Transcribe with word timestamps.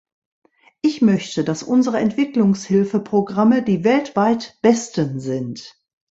Ich 0.81 1.03
möchte, 1.03 1.43
dass 1.43 1.61
unsere 1.61 1.99
Entwicklungshilfeprogramme 1.99 3.61
die 3.61 3.83
weltweit 3.83 4.57
besten 4.63 5.19
sind. 5.19 5.79